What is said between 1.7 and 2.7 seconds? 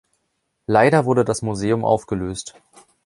aufgelöst.